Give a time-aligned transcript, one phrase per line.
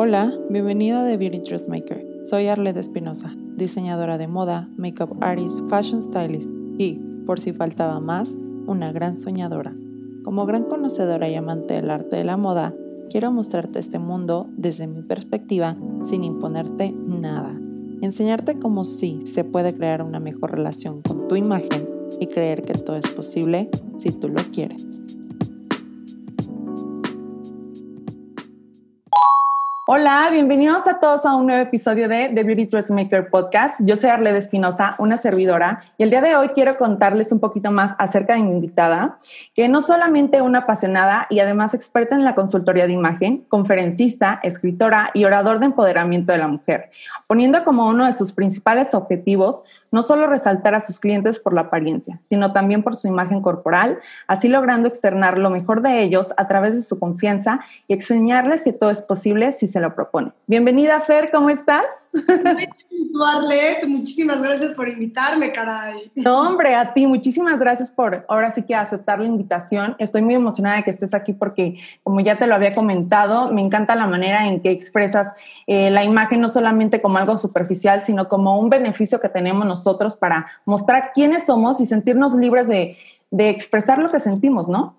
[0.00, 2.06] Hola, bienvenido a The Beauty Dressmaker.
[2.22, 8.38] Soy Arlette Espinosa, diseñadora de moda, makeup artist, fashion stylist y, por si faltaba más,
[8.68, 9.74] una gran soñadora.
[10.22, 12.76] Como gran conocedora y amante del arte de la moda,
[13.10, 17.60] quiero mostrarte este mundo desde mi perspectiva sin imponerte nada.
[18.00, 21.88] Enseñarte cómo sí se puede crear una mejor relación con tu imagen
[22.20, 25.02] y creer que todo es posible si tú lo quieres.
[29.90, 33.80] Hola, bienvenidos a todos a un nuevo episodio de The Beauty Dressmaker Podcast.
[33.82, 37.70] Yo soy Arlede Espinosa, una servidora, y el día de hoy quiero contarles un poquito
[37.70, 39.16] más acerca de mi invitada,
[39.54, 45.10] que no solamente una apasionada y además experta en la consultoría de imagen, conferencista, escritora
[45.14, 46.90] y orador de empoderamiento de la mujer,
[47.26, 51.62] poniendo como uno de sus principales objetivos no solo resaltar a sus clientes por la
[51.62, 56.46] apariencia, sino también por su imagen corporal, así logrando externar lo mejor de ellos a
[56.46, 60.32] través de su confianza y enseñarles que todo es posible si se lo propone.
[60.46, 61.86] Bienvenida, Fer, ¿cómo estás?
[63.26, 66.10] Arlette, muchísimas gracias por invitarme, caray.
[66.14, 69.96] No, hombre, a ti, muchísimas gracias por ahora sí que aceptar la invitación.
[69.98, 73.62] Estoy muy emocionada de que estés aquí porque, como ya te lo había comentado, me
[73.62, 75.32] encanta la manera en que expresas
[75.66, 79.77] eh, la imagen no solamente como algo superficial, sino como un beneficio que tenemos nosotros
[80.16, 82.96] para mostrar quiénes somos y sentirnos libres de,
[83.30, 84.94] de expresar lo que sentimos, ¿no?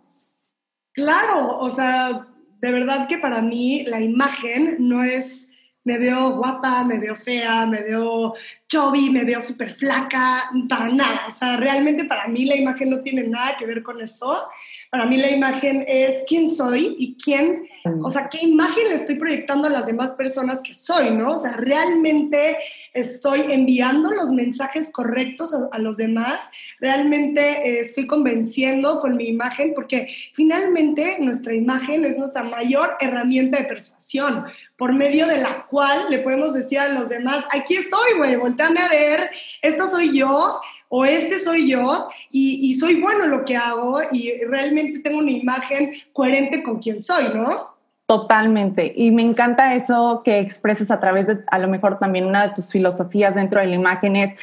[0.93, 2.27] Claro, o sea,
[2.59, 5.49] de verdad que para mí la imagen no es
[5.83, 8.35] me veo guapa, me veo fea, me veo
[8.67, 11.21] chubby, me veo súper flaca, para nada.
[11.27, 14.47] O sea, realmente para mí la imagen no tiene nada que ver con eso.
[14.89, 17.69] Para mí la imagen es quién soy y quién,
[18.01, 21.33] o sea, qué imagen le estoy proyectando a las demás personas que soy, ¿no?
[21.33, 22.57] O sea, realmente
[22.93, 29.73] estoy enviando los mensajes correctos a, los demás, realmente eh, estoy convenciendo con mi imagen,
[29.75, 34.45] porque finalmente nuestra imagen es nuestra mayor herramienta de persuasión,
[34.75, 38.79] por medio de la cual le podemos decir a los demás, aquí estoy, güey, volteame
[38.79, 39.29] a ver,
[39.61, 44.33] esto soy yo o este soy yo y, soy bueno en lo que hago y
[44.43, 47.77] realmente tengo una imagen coherente con quien soy, ¿no?
[48.05, 48.91] Totalmente.
[48.95, 52.55] Y me encanta eso que expreses a través de, a lo mejor también una de
[52.55, 54.35] tus filosofías dentro de la imagen es,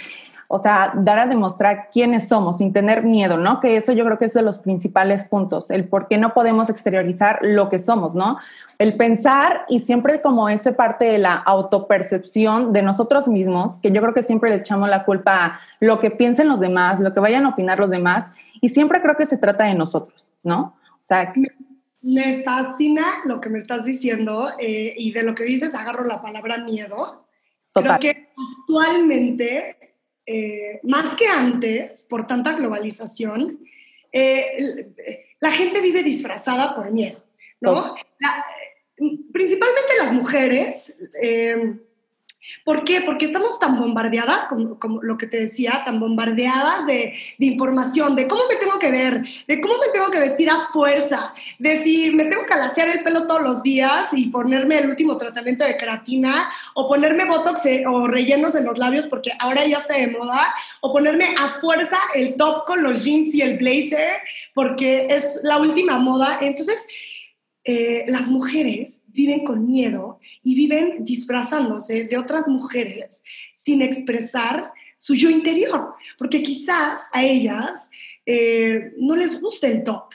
[0.49, 3.61] o sea, dar a demostrar quiénes somos sin tener miedo, ¿no?
[3.61, 6.71] Que eso yo creo que es de los principales puntos, el por qué no podemos
[6.71, 8.39] exteriorizar lo que somos, ¿no?
[8.79, 14.01] El pensar y siempre como ese parte de la autopercepción de nosotros mismos, que yo
[14.01, 17.21] creo que siempre le echamos la culpa a lo que piensen los demás, lo que
[17.21, 18.31] vayan a opinar los demás,
[18.61, 20.75] y siempre creo que se trata de nosotros, ¿no?
[20.93, 21.33] O sea,
[22.03, 26.23] me fascina lo que me estás diciendo eh, y de lo que dices agarro la
[26.23, 27.27] palabra miedo.
[27.75, 28.29] Creo que
[28.61, 29.86] actualmente,
[30.27, 33.61] eh, más que antes, por tanta globalización,
[34.13, 37.23] eh, la gente vive disfrazada por miedo,
[37.61, 37.95] ¿no?
[39.33, 40.95] principalmente las mujeres
[42.65, 43.01] ¿Por qué?
[43.01, 44.47] Porque estamos tan bombardeadas,
[44.81, 49.23] como, lo que te decía, tan bombardeadas de, información, de cómo me tengo que ver,
[49.47, 53.03] de cómo me tengo que vestir a fuerza, de si me tengo que alaciar el
[53.03, 57.85] pelo todos los días y ponerme el último tratamiento de queratina, o ponerme botox eh,
[57.87, 60.43] o rellenos en los labios porque ahora ya está de moda,
[60.81, 64.21] o ponerme a fuerza el top con los jeans y el blazer
[64.55, 66.39] porque es la última moda.
[66.41, 66.85] Entonces,
[67.65, 73.23] eh, las mujeres viven con miedo y viven disfrazándose de otras mujeres
[73.65, 77.89] sin expresar su yo interior, porque quizás a ellas
[78.25, 80.13] eh, no les gusta el top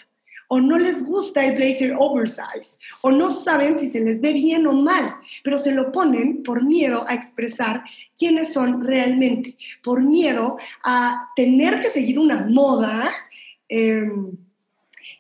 [0.48, 4.68] o no les gusta el blazer oversize o no saben si se les ve bien
[4.68, 7.84] o mal, pero se lo ponen por miedo a expresar
[8.18, 13.10] quiénes son realmente, por miedo a tener que seguir una moda.
[13.70, 14.32] Em,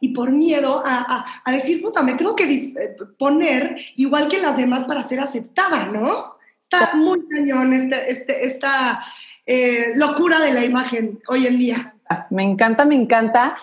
[0.02, 4.58] y por miedo a, a, decir, puta, me tengo que eh, poner igual que las
[4.58, 6.34] demás para ser aceptada, ¿no?
[6.60, 9.04] Está muy cañón este, este, esta
[9.46, 11.94] eh, locura de la imagen hoy en día.
[12.32, 13.56] Me encanta, me encanta.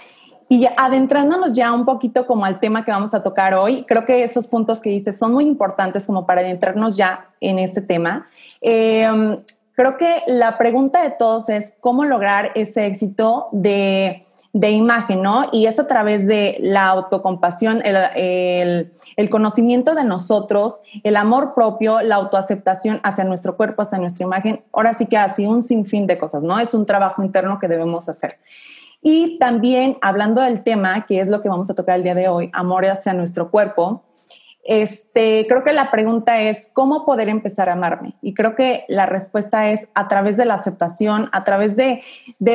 [0.48, 4.22] Y adentrándonos ya un poquito como al tema que vamos a tocar hoy, creo que
[4.22, 8.28] esos puntos que diste son muy importantes como para adentrarnos ya en este tema.
[8.60, 9.38] Em,
[9.74, 14.24] creo que la pregunta de todos es cómo lograr ese éxito de
[14.58, 15.48] de imagen, ¿no?
[15.52, 18.90] Y es a través de la autocompasión, el,
[19.30, 24.58] conocimiento de nosotros, el amor propio, la autoaceptación hacia nuestro cuerpo, hacia nuestra imagen.
[24.72, 26.58] Ahora sí que así un sinfín de cosas, ¿no?
[26.58, 28.38] Es un trabajo interno que debemos hacer.
[29.00, 32.26] Y también hablando del tema, que es lo que vamos a tocar el día de
[32.26, 34.02] hoy, amor hacia nuestro cuerpo,
[34.68, 38.12] este, creo que la pregunta es, ¿cómo poder empezar a amarme?
[38.20, 42.02] Y creo que la respuesta es a través de la aceptación, a través de,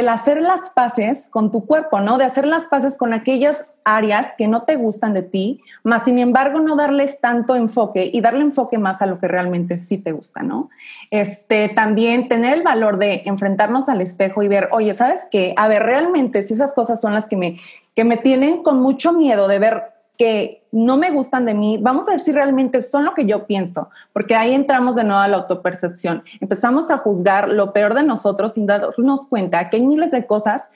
[0.08, 2.20] hacer las paces con tu cuerpo, ¿no?
[2.20, 6.20] De hacer las paces con aquellas áreas que no te gustan de ti, más sin
[6.20, 10.12] embargo no darles tanto enfoque y darle enfoque más a lo que realmente sí te
[10.12, 10.70] gusta, ¿no?
[11.10, 15.56] Este, también tener el valor de enfrentarnos al espejo y ver, oye, ¿sabes qué?
[15.58, 17.60] A ver, realmente si esas cosas son las que me,
[17.96, 19.84] que me tienen con mucho miedo de ver
[20.16, 23.46] que no me gustan de mí, vamos a ver si realmente son lo que yo
[23.46, 26.24] pienso, porque ahí entramos de nuevo a la autopercepción.
[26.42, 30.70] Empezamos a juzgar lo peor de nosotros sin darnos cuenta que hay miles de cosas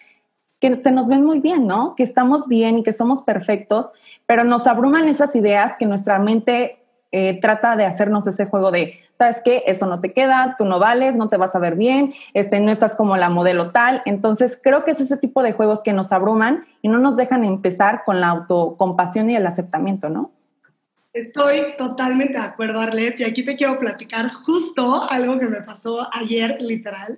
[0.60, 1.96] que se nos ven muy bien, ¿no?
[1.96, 3.92] Que estamos bien y que somos perfectos,
[4.28, 6.77] pero nos abruman esas ideas que nuestra mente
[7.12, 9.64] eh, trata de hacernos ese juego de ¿sabes qué?
[9.66, 12.72] Eso no te queda, tú no vales, no te vas a ver bien, este, no
[12.72, 14.02] estás como la modelo tal.
[14.06, 17.44] Entonces, creo que es ese tipo de juegos que nos abruman y no nos dejan
[17.44, 20.30] empezar con la autocompasión y el aceptamiento, ¿no?
[21.14, 26.08] Estoy totalmente de acuerdo, Arlet, y aquí te quiero platicar justo algo que me pasó
[26.14, 27.18] ayer, literal.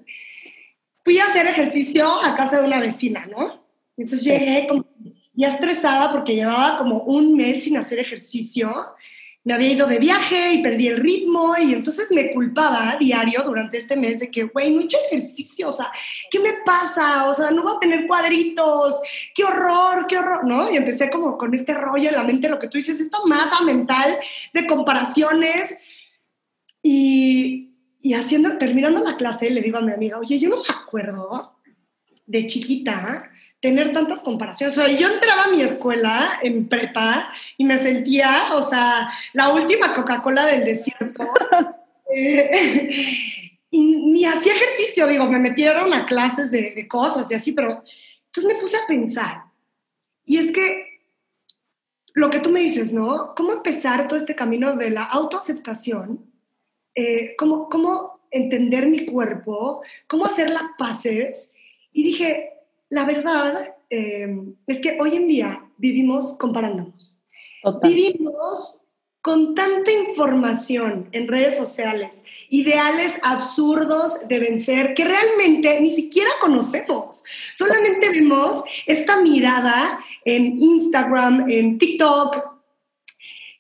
[1.04, 3.62] Fui a hacer ejercicio a casa de una vecina, ¿no?
[3.98, 4.86] Entonces llegué como
[5.34, 8.74] ya estresada porque llevaba como un mes sin hacer ejercicio
[9.44, 13.78] me había ido de viaje y perdí el ritmo y entonces me culpaba diario durante
[13.78, 15.92] este mes de que, güey, no he hecho ejercicio, o sea,
[16.30, 17.30] ¿qué me pasa?
[17.30, 19.00] O sea, no voy a tener cuadritos,
[19.34, 20.72] qué horror, qué horror, ¿no?
[20.72, 23.64] Y empecé como con este rollo en la mente, lo que tú dices, esta masa
[23.64, 24.18] mental
[24.54, 25.78] de comparaciones
[26.84, 30.76] y, y haciendo, terminando la clase, le digo a mi amiga, oye, yo no me
[30.84, 31.56] acuerdo
[32.26, 33.29] de chiquita
[33.62, 34.78] tener tantas comparaciones.
[34.78, 39.54] O sea, yo entraba a mi escuela en prepa y me sentía, o sea, la
[39.54, 41.32] última Coca-Cola del desierto.
[42.12, 42.50] Eh,
[43.70, 47.84] y ni hacía ejercicio, digo, me metieron a clases de, de, cosas y así, pero
[48.26, 49.44] entonces me puse a pensar.
[50.26, 50.90] Y es que
[52.14, 53.34] lo que tú me dices, ¿no?
[53.36, 56.26] ¿Cómo empezar todo este camino de la autoaceptación?
[56.96, 59.82] Eh, ¿cómo, ¿Cómo entender mi cuerpo?
[60.08, 61.52] ¿Cómo hacer las paces?
[61.94, 62.59] Y dije,
[62.90, 67.20] la verdad em, es que hoy en día vivimos comparándonos.
[67.84, 68.78] Vivimos
[69.22, 72.18] con tanta información en redes sociales,
[72.50, 77.24] ideales absurdos de vencer que realmente ni siquiera conocemos.
[77.54, 82.60] Solamente vemos esta mirada en Instagram, en TikTok,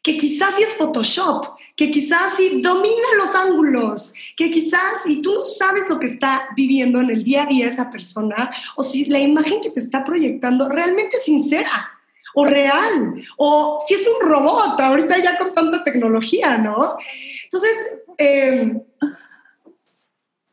[0.01, 5.45] que quizás sí es Photoshop, que quizás sí domina los ángulos, que quizás si tú
[5.45, 9.17] sabes lo que está viviendo en el día a día esa persona, o si la
[9.17, 11.89] imagen que te está proyectando realmente es sincera
[12.35, 16.97] o real, o si es un robot, ahorita ya con tanta tecnología, ¿no?
[17.45, 17.77] Entonces,
[18.17, 18.81] em,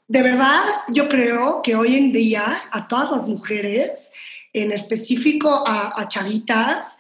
[0.06, 4.12] de verdad, yo creo que hoy en día a todas las mujeres,
[4.52, 6.95] en específico a, a chavitas,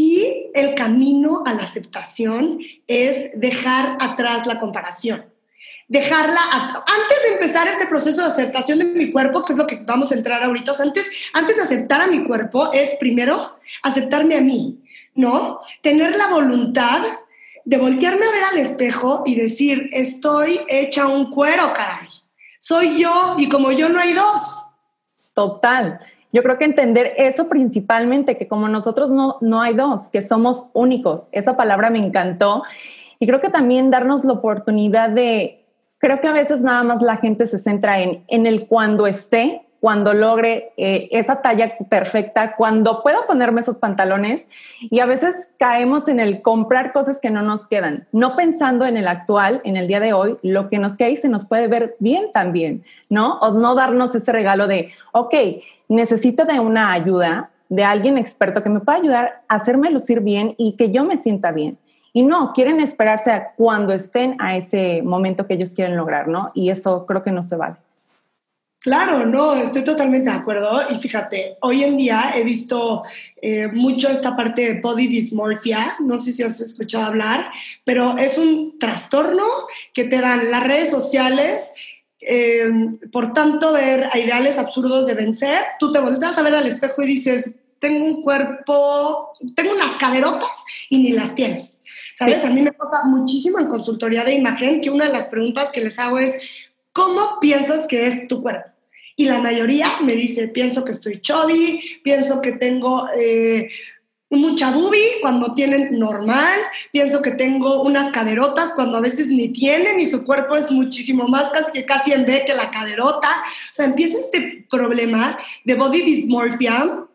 [0.00, 5.26] sí el camino a la aceptación es dejar atrás la comparación.
[5.88, 9.82] Dejarla, antes de empezar este proceso de aceptación de mi cuerpo, que es lo que
[9.84, 14.40] vamos a entrar ahorita, antes, antes de aceptar a mi cuerpo es primero aceptarme a
[14.40, 14.78] mí,
[15.14, 15.60] ¿no?
[15.82, 17.02] Tener la voluntad
[17.64, 22.08] de voltearme a ver al espejo y decir, estoy hecha un cuero, caray.
[22.58, 24.64] Soy yo y como yo no hay dos.
[25.34, 26.00] Total.
[26.32, 30.68] Yo creo que entender eso principalmente, que como nosotros no, no hay dos, que somos
[30.72, 31.26] únicos.
[31.32, 32.62] Esa palabra me encantó.
[33.18, 35.64] Y creo que también darnos la oportunidad de,
[35.98, 39.62] creo que a veces nada más la gente se centra en, en el cuando esté,
[39.80, 44.46] cuando logre eh, esa talla perfecta, cuando pueda ponerme esos pantalones
[44.82, 48.98] y a veces caemos en el comprar cosas que no nos quedan, no pensando en
[48.98, 51.66] el actual, en el día de hoy, lo que nos queda y se nos puede
[51.66, 53.38] ver bien también, ¿no?
[53.38, 55.34] O no darnos ese regalo de, ok,
[55.90, 60.54] necesito de una ayuda, de alguien experto que me pueda ayudar a hacerme lucir bien
[60.56, 61.78] y que yo me sienta bien.
[62.12, 66.50] Y no, quieren esperarse a cuando estén a ese momento que ellos quieren lograr, ¿no?
[66.54, 67.76] Y eso creo que no se vale.
[68.80, 70.80] Claro, no, estoy totalmente de acuerdo.
[70.88, 73.02] Y fíjate, hoy en día he visto
[73.40, 77.50] eh, mucho esta parte de body dysmorphia, no sé si has escuchado hablar,
[77.84, 79.44] pero es un trastorno
[79.92, 81.70] que te dan las redes sociales.
[82.20, 82.70] Eh,
[83.10, 87.02] por tanto, ver a ideales absurdos de vencer, tú te volteas a ver al espejo
[87.02, 91.80] y dices, tengo un cuerpo, tengo unas caderotas y ni las tienes.
[92.16, 92.44] ¿Sabes?
[92.44, 95.80] A mí me pasa muchísimo en consultoría de imagen que una de las preguntas que
[95.80, 96.34] les hago es,
[96.92, 98.68] ¿cómo piensas que es tu cuerpo?
[99.16, 103.70] Y la mayoría me dice, pienso que estoy chubby, pienso que tengo eh,
[104.30, 106.58] mucha boobie cuando tienen normal,
[106.92, 111.26] pienso que tengo unas caderotas cuando a veces ni tienen y su cuerpo es muchísimo
[111.26, 113.28] más casi que casi en B que la caderota.
[113.28, 117.06] O sea, empieza este problema de body dysmorphia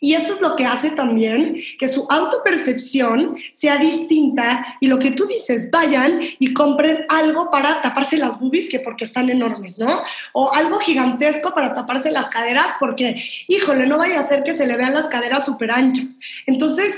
[0.00, 5.12] Y eso es lo que hace también que su autopercepción sea distinta y lo que
[5.12, 10.02] tú dices, vayan y compren algo para taparse las boobies que porque están enormes, ¿no?
[10.32, 14.66] O algo gigantesco para taparse las caderas porque, híjole, no vaya a ser que se
[14.66, 16.18] le vean las caderas súper anchas.
[16.46, 16.94] Entonces,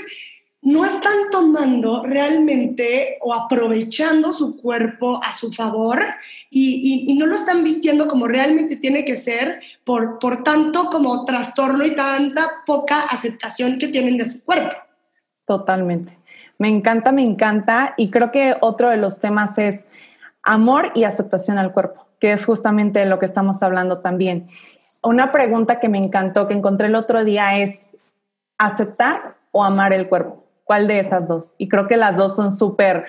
[0.61, 5.99] no están tomando realmente o aprovechando su cuerpo a su favor
[6.49, 11.85] y, no lo están vistiendo como realmente tiene que ser por, por tanto como trastorno
[11.85, 14.75] y tanta poca aceptación que tienen de su cuerpo.
[15.45, 16.17] Totalmente.
[16.59, 19.83] Me encanta, me encanta y creo que otro de los temas es
[20.43, 24.45] amor y aceptación al cuerpo, que es justamente lo que estamos hablando también.
[25.01, 27.97] Una pregunta que me encantó, que encontré el otro día es
[28.59, 30.40] aceptar o amar el cuerpo.
[30.71, 31.53] ¿Cuál de esas dos?
[31.57, 33.03] Y creo que las dos son súper,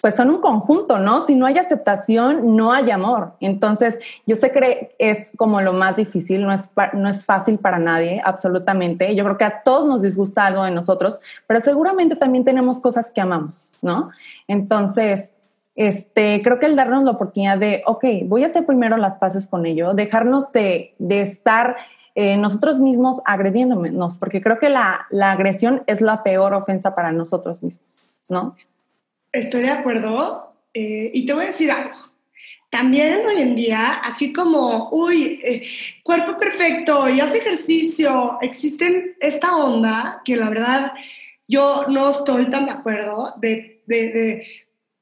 [0.00, 1.20] pues son un conjunto, ¿no?
[1.20, 3.34] Si no hay aceptación, no hay amor.
[3.40, 7.78] Entonces, yo sé que es como lo más difícil, no es, no es fácil para
[7.78, 9.14] nadie, absolutamente.
[9.14, 13.10] Yo creo que a todos nos disgusta algo de nosotros, pero seguramente también tenemos cosas
[13.10, 14.08] que amamos, ¿no?
[14.48, 15.32] Entonces,
[15.74, 19.48] este, creo que el darnos la oportunidad de, ok, voy a hacer primero las paces
[19.48, 21.76] con ello, dejarnos de, de estar
[22.14, 27.10] eh, nosotros mismos agrediéndonos, porque creo que la, la, agresión es la peor ofensa para
[27.12, 28.54] nosotros mismos, ¿no?
[29.32, 31.96] Estoy de acuerdo eh, y te voy a decir algo.
[32.68, 35.66] También hoy en día, así como, uy, eh,
[36.02, 40.92] cuerpo perfecto y hace ejercicio, existen esta onda que la verdad
[41.48, 44.46] yo no estoy tan de acuerdo de, de, de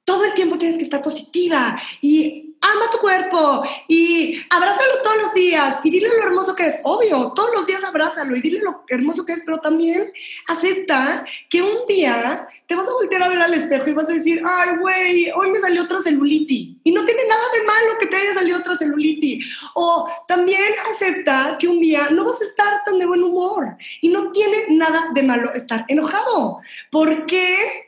[0.05, 5.35] todo el tiempo tienes que estar positiva y ama tu cuerpo y abrázalo todos los
[5.35, 6.79] días y dile lo hermoso que es.
[6.83, 10.12] Obvio, todos los días abrázalo y dile lo hermoso que es, pero también
[10.49, 14.14] acepta que un día te vas a voltear a ver al espejo y vas a
[14.14, 16.76] decir, ay, güey, hoy me salió otra celulitis.
[16.85, 19.59] Y no tiene nada de malo que te haya salido otra celulitis.
[19.75, 24.09] O también acepta que un día no vas a estar tan de buen humor y
[24.09, 26.61] no tiene nada de malo estar enojado.
[26.90, 27.87] porque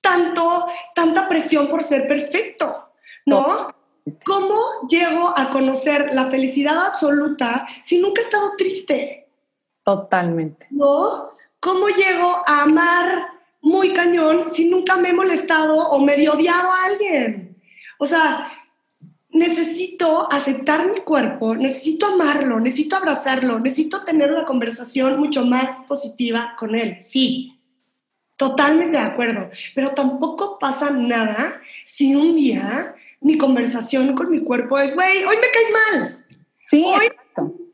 [0.00, 2.93] tanto, tanta presión por ser perfecto?
[3.26, 3.74] ¿No?
[4.24, 9.28] ¿Cómo llego a conocer la felicidad absoluta si nunca he estado triste?
[9.82, 10.66] Totalmente.
[10.70, 11.30] ¿No?
[11.60, 13.28] ¿Cómo llego a amar
[13.62, 17.56] muy cañón si nunca me he molestado o medio odiado a alguien?
[17.98, 18.50] O sea,
[19.30, 26.54] necesito aceptar mi cuerpo, necesito amarlo, necesito abrazarlo, necesito tener una conversación mucho más positiva
[26.58, 26.98] con él.
[27.02, 27.58] Sí,
[28.36, 34.78] totalmente de acuerdo, pero tampoco pasa nada si un día mi conversación con mi cuerpo
[34.78, 36.24] es, güey, hoy me caes mal.
[36.58, 36.84] Sí.
[36.84, 37.10] Hoy,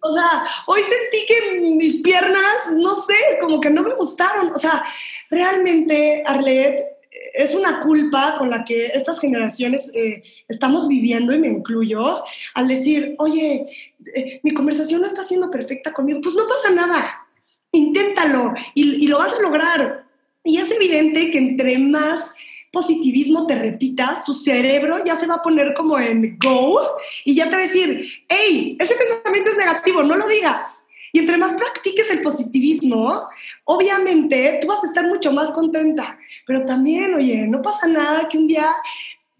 [0.01, 4.53] o sea, hoy sentí que mis piernas, no sé, como que no me gustaron.
[4.53, 4.85] O sea,
[5.29, 6.87] realmente, Arlet,
[7.35, 12.23] es una culpa con la que estas generaciones eh, estamos viviendo, y me incluyo,
[12.55, 13.67] al decir, oye,
[14.15, 16.21] eh, mi conversación no está siendo perfecta conmigo.
[16.23, 17.27] Pues no pasa nada.
[17.73, 20.05] Inténtalo y, y lo vas a lograr.
[20.45, 22.33] Y es evidente que entre más
[22.71, 26.81] positivismo te repitas, tu cerebro ya se va a poner como en go
[27.25, 30.77] y ya te va a decir, hey, ese pensamiento es negativo, no lo digas.
[31.13, 33.29] Y entre más practiques el positivismo,
[33.65, 36.17] obviamente tú vas a estar mucho más contenta.
[36.47, 38.67] Pero también, oye, no pasa nada que un día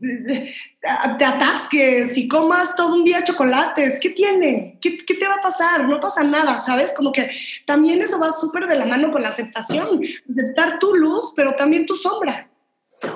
[0.03, 0.53] eh,
[1.19, 4.01] te atasques y comas todo un día chocolates.
[4.01, 4.79] ¿Qué tiene?
[4.81, 5.89] ¿Qué, ¿Qué, te va a pasar?
[5.89, 6.93] No pasa nada, ¿sabes?
[6.93, 7.31] Como que
[7.67, 10.01] también eso va súper de la mano con la aceptación.
[10.29, 12.50] Aceptar tu luz, pero también tu sombra.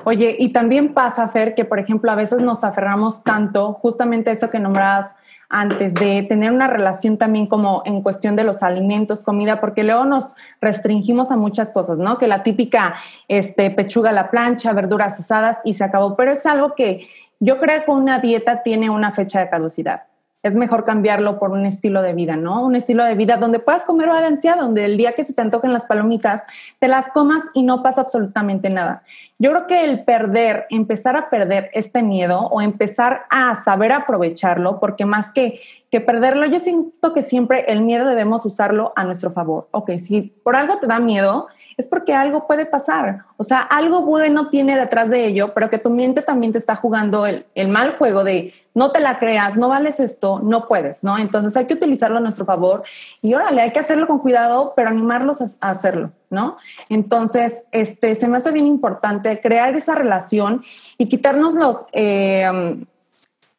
[0.03, 4.49] Oye, y también pasa, Fer, que por ejemplo a veces nos aferramos tanto, justamente eso
[4.49, 5.15] que nombrabas
[5.47, 10.05] antes, de tener una relación también como en cuestión de los alimentos, comida, porque luego
[10.05, 12.17] nos restringimos a muchas cosas, ¿no?
[12.17, 12.95] Que la típica
[13.27, 17.07] este, pechuga a la plancha, verduras asadas y se acabó, pero es algo que
[17.39, 20.03] yo creo que una dieta tiene una fecha de caducidad
[20.45, 22.63] es mejor cambiarlo por un estilo de vida, ¿no?
[22.63, 25.73] Un estilo de vida donde puedas comer balanceado, donde el día que se te antojen
[25.73, 26.43] las palomitas,
[26.77, 29.01] te las comas y no pasa absolutamente nada.
[29.39, 34.79] Yo creo que el perder, empezar a perder este miedo o empezar a saber aprovecharlo,
[34.79, 39.31] porque más que, que perderlo, yo siento que siempre el miedo debemos usarlo a nuestro
[39.31, 39.67] favor.
[39.71, 43.19] Ok, si por algo te da miedo, es porque algo puede pasar.
[43.37, 46.75] O sea, algo bueno tiene detrás de ello, pero que tu mente también te está
[46.75, 51.17] jugando el, mal juego de no te la creas, no vales esto, no puedes, ¿no?
[51.17, 52.83] Entonces hay que utilizarlo a nuestro favor
[53.21, 56.57] y órale, hay que hacerlo con cuidado, pero animarlos a, hacerlo, ¿no?
[56.89, 60.63] Entonces, este, se me hace bien importante crear esa relación
[60.97, 62.85] y quitarnos los, eh,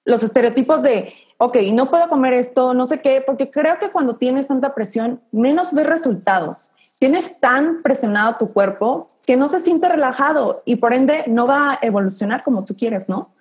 [0.04, 4.16] los estereotipos de ok, no puedo comer esto, no sé qué, porque creo que cuando
[4.16, 9.88] tienes tanta presión, menos ves resultados tienes tan presionado tu cuerpo que no se siente
[9.88, 13.34] relajado y por ende no va a evolucionar como tú quieres, ¿no?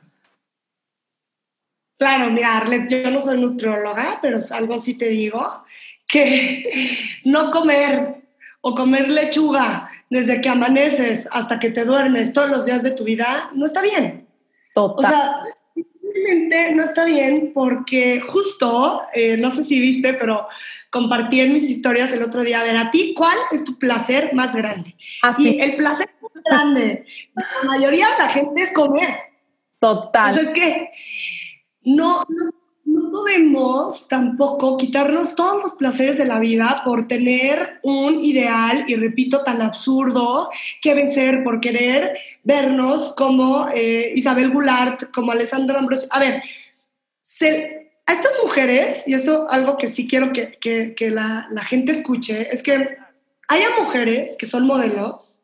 [1.98, 5.64] Claro, mira, Arlet, yo no soy nutrióloga, pero algo sí te digo,
[6.08, 8.24] que no comer
[8.62, 13.04] o comer lechuga desde que amaneces hasta que te duermes todos los días de tu
[13.04, 14.28] vida no está bien.
[14.74, 15.06] Total.
[15.06, 15.42] O sea,
[16.74, 20.48] no está bien porque justo, eh, no sé si viste, pero
[20.90, 24.34] compartí en mis historias el otro día, a ver, a ti, ¿cuál es tu placer
[24.34, 24.96] más grande?
[25.22, 25.56] Así.
[25.56, 27.06] Y el placer más grande,
[27.36, 29.16] la mayoría de la gente es comer.
[29.80, 30.34] Total.
[30.34, 30.90] Sea, es que
[31.84, 32.52] no, no,
[32.96, 38.96] no podemos tampoco quitarnos todos los placeres de la vida por tener un ideal, y
[38.96, 40.50] repito, tan absurdo
[40.82, 46.08] que vencer por querer vernos como eh, Isabel Goulart, como Alessandra Ambrosio.
[46.12, 46.42] A ver,
[48.08, 50.58] a estas mujeres, y esto algo que sí quiero que,
[50.96, 52.98] que, la, la gente escuche, es que
[53.48, 55.35] haya mujeres que son modelos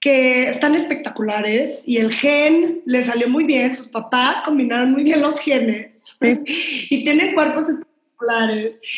[0.00, 5.20] que están espectaculares y el gen le salió muy bien, sus papás combinaron muy bien
[5.20, 7.88] los genes y tienen cuerpos espectaculares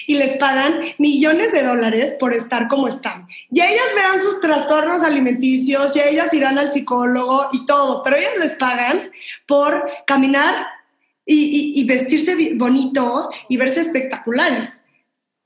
[0.07, 3.27] y les pagan millones de dólares por estar como están.
[3.51, 8.33] Y ellas verán sus trastornos alimenticios, y ellas irán al psicólogo y todo, pero ellas
[8.39, 9.11] les pagan
[9.47, 10.67] por caminar
[11.27, 14.81] y, y vestirse bonito y verse espectaculares.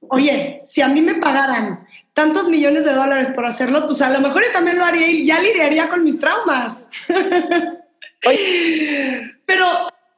[0.08, 1.83] Oye, si a mí me pagaran
[2.14, 5.26] tantos millones de dólares por hacerlo, pues a lo mejor yo también lo haría y
[5.26, 6.88] ya lidiaría con mis traumas.
[9.44, 9.66] Pero...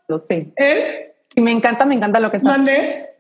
[0.07, 0.53] Lo sé.
[0.57, 1.15] ¿Eh?
[1.35, 2.59] Y me encanta, me encanta lo que estás...
[2.59, 3.11] ¿Mande?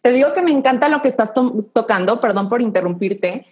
[0.00, 1.34] Te digo que me encanta lo que estás
[1.72, 3.44] tocando, perdón por interrumpirte,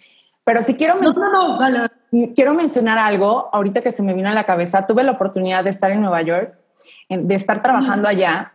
[0.44, 4.28] pero si quiero mencionar, no, no, no, quiero mencionar algo, ahorita que se me vino
[4.28, 6.54] a la cabeza, tuve la oportunidad de estar en Nueva York,
[7.08, 8.54] de estar trabajando allá,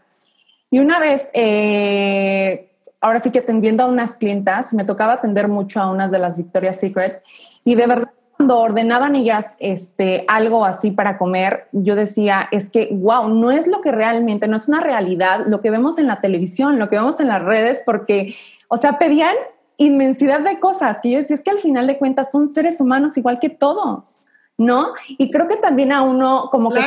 [0.71, 2.68] y una vez eh,
[3.01, 6.37] ahora sí que atendiendo a unas clientas, me tocaba atender mucho a unas de las
[6.37, 7.21] Victoria's Secret
[7.63, 12.87] y de verdad cuando ordenaban ellas este, algo así para comer, yo decía, es que,
[12.89, 16.21] wow, no es lo que realmente, no es una realidad lo que vemos en la
[16.21, 18.35] televisión, lo que vemos en las redes, porque,
[18.69, 19.35] o sea, pedían
[19.75, 23.17] inmensidad de cosas que yo decía, es que al final de cuentas son seres humanos
[23.17, 24.15] igual que todos,
[24.57, 24.93] ¿no?
[25.09, 26.81] Y creo que también a uno como que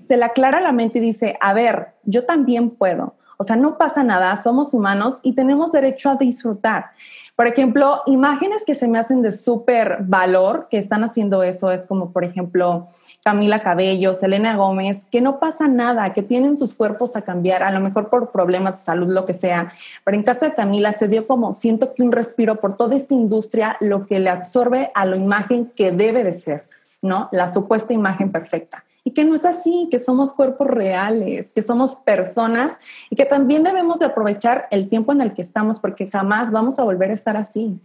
[0.00, 3.14] se le aclara la mente y dice, a ver, yo también puedo.
[3.42, 6.92] O sea, no pasa nada, somos humanos y tenemos derecho a disfrutar.
[7.34, 11.84] Por ejemplo, imágenes que se me hacen de súper valor que están haciendo eso es
[11.88, 12.86] como, por ejemplo,
[13.24, 17.72] Camila Cabello, Selena Gómez, que no pasa nada, que tienen sus cuerpos a cambiar, a
[17.72, 19.72] lo mejor por problemas de salud, lo que sea.
[20.04, 23.14] Pero en caso de Camila se dio como, siento que un respiro por toda esta
[23.14, 26.62] industria, lo que le absorbe a la imagen que debe de ser,
[27.00, 27.28] ¿no?
[27.32, 31.96] La supuesta imagen perfecta y que no es así, que somos cuerpos reales, que somos
[31.96, 32.78] personas
[33.10, 36.78] y que también debemos de aprovechar el tiempo en el que estamos porque jamás vamos
[36.78, 37.78] a volver a estar así,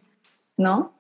[0.56, 0.94] ¿no?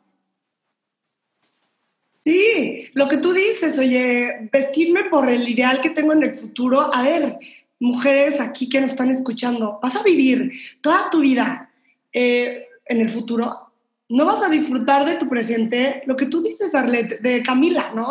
[2.23, 6.93] Sí, lo que tú dices, oye, vestirme por el ideal que tengo en el futuro,
[6.93, 7.39] a ver,
[7.79, 10.51] mujeres aquí que nos están escuchando, vas a vivir
[10.81, 11.71] toda tu vida
[12.11, 13.66] eh, en el futuro,
[14.09, 18.07] no vas a disfrutar de tu presente, lo que tú dices, Arlette, de Camila, ¿no?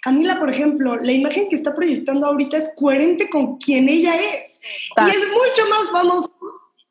[0.00, 4.60] Camila, por ejemplo, la imagen que está proyectando ahorita es coherente con quien ella es.
[4.96, 6.30] Y es mucho más famosa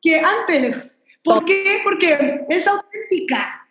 [0.00, 0.94] que antes.
[1.24, 1.80] ¿Por qué?
[1.82, 3.66] Porque es auténtica.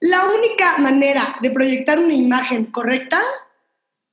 [0.00, 3.22] La única manera de proyectar una imagen correcta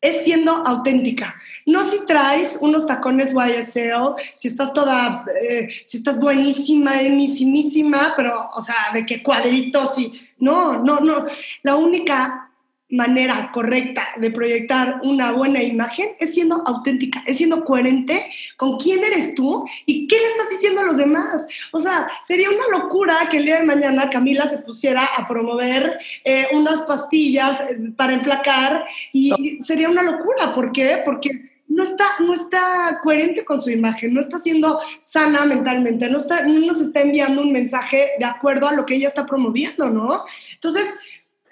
[0.02, 1.36] es siendo auténtica.
[1.66, 8.50] No si traes unos tacones YSL, si estás toda, eh, si estás buenísima, buenísimísima, pero,
[8.56, 10.28] o sea, de qué cuadritos y...
[10.40, 11.26] No, no, no.
[11.64, 12.49] La única
[12.90, 19.04] manera correcta de proyectar una buena imagen es siendo auténtica, es siendo coherente con quién
[19.04, 21.46] eres tú y qué le estás diciendo a los demás.
[21.72, 26.00] O sea, sería una locura que el día de mañana Camila se pusiera a promover
[26.24, 30.54] eh, unas pastillas eh, para enflacar y sería una locura.
[30.56, 31.02] ¿Por qué?
[31.06, 31.30] Porque
[31.68, 36.46] no está, no está coherente con su imagen, no está siendo sana mentalmente, no, está,
[36.46, 40.26] no nos está enviando un mensaje de acuerdo a lo que ella está promoviendo, ¿no?
[40.56, 40.88] Entonces,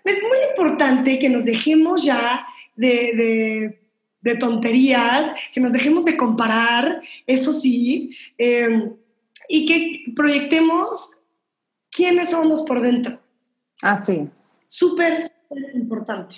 [0.10, 3.80] es muy importante que nos dejemos ya de,
[4.40, 8.94] tonterías, que nos dejemos de comparar, eso sí, em,
[9.48, 11.12] y que proyectemos
[11.90, 13.20] quiénes somos por dentro.
[13.82, 14.60] Así es.
[14.66, 16.36] Súper, súper importante.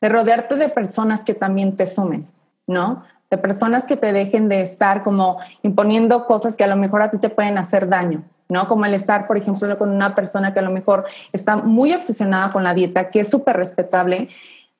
[0.00, 2.26] De rodearte de personas que también te sumen,
[2.66, 3.04] ¿no?
[3.28, 7.10] De personas que te dejen de estar como imponiendo cosas que a lo mejor a
[7.10, 8.22] ti te pueden hacer daño.
[8.48, 8.68] ¿No?
[8.68, 12.52] Como el estar, por ejemplo, con una persona que a lo mejor está muy obsesionada
[12.52, 14.28] con la dieta, que es súper respetable,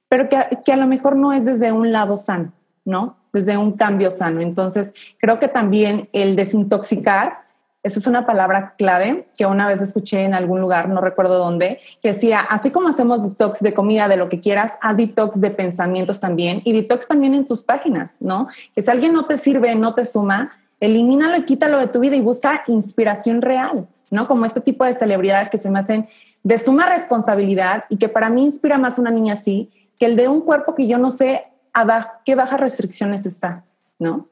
[0.08, 2.52] pero que, que, a lo mejor no es desde un lado sano,
[2.84, 3.16] ¿no?
[3.32, 4.40] Desde un cambio sano.
[4.40, 7.40] Entonces, creo que también el desintoxicar,
[7.82, 11.78] esa es una palabra clave que una vez escuché en algún lugar, no recuerdo dónde,
[12.02, 15.50] que decía, así como hacemos detox de comida, de lo que quieras, haz detox de
[15.50, 18.48] pensamientos también y detox también en tus páginas, ¿no?
[18.74, 22.16] Que si alguien no te sirve, no te suma, Elimínalo y quítalo de tu vida
[22.16, 24.26] y busca inspiración real, ¿no?
[24.26, 26.08] Como este tipo de celebridades que se me hacen
[26.42, 30.28] de suma responsabilidad y que para mí inspira más una niña así que el de
[30.28, 33.64] un cuerpo que yo no sé a qué bajas restricciones está,
[33.98, 34.26] ¿no?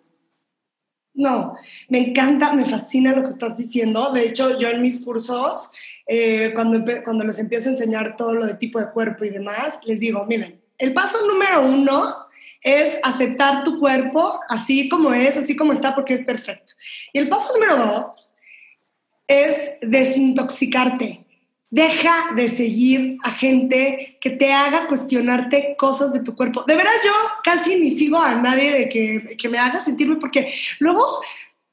[1.15, 1.55] No,
[1.89, 4.11] me encanta, me fascina lo que estás diciendo.
[4.13, 5.71] De hecho, yo en mis cursos,
[6.07, 9.79] eh, cuando, cuando les empiezo a enseñar todo lo de tipo de cuerpo y demás,
[9.85, 12.24] les digo, miren, el paso número uno
[12.65, 16.73] es aceptar tu cuerpo así como es, así como está, porque es perfecto.
[17.13, 18.33] Y el paso número dos
[19.29, 21.21] es desintoxicarte.
[21.71, 26.65] Deja de seguir a gente que te haga cuestionarte cosas de tu cuerpo.
[26.67, 30.55] De veras, yo casi ni sigo a nadie de que, que me haga sentirme, porque
[30.79, 31.21] luego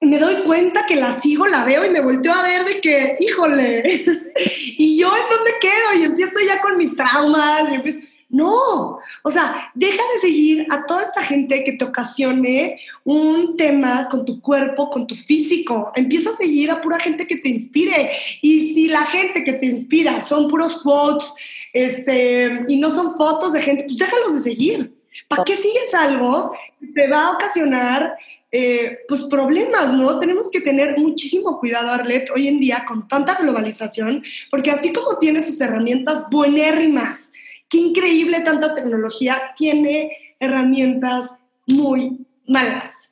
[0.02, 3.16] me doy cuenta que la sigo, la veo y me volteo a ver de que,
[3.20, 3.84] híjole,
[4.78, 8.00] y yo en dónde quedo y empiezo ya con mis traumas y empiezo,
[8.32, 14.08] no, o sea, deja de seguir a toda esta gente que te ocasione un tema
[14.10, 15.92] con tu cuerpo, con tu físico.
[15.96, 18.12] Empieza a seguir a pura gente que te inspire.
[18.42, 21.34] Y si la gente que te inspira son puros quotes
[21.74, 24.94] este, y no son fotos de gente, pues déjalos de seguir.
[25.28, 28.18] ¿Para qué sigues algo que te va a ocasionar
[28.54, 30.20] eh, pues problemas, ¿no?
[30.20, 35.18] Tenemos que tener muchísimo cuidado, Arlet, hoy en día con tanta globalización, porque así como
[35.20, 37.31] tiene sus herramientas buenérrimas,
[37.72, 43.10] qué increíble tanta tecnología tiene herramientas muy malas.